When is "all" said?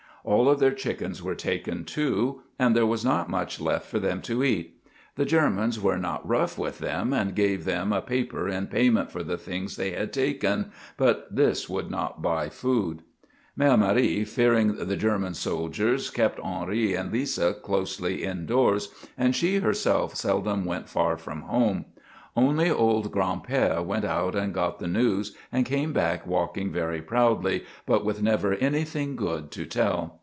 0.23-0.47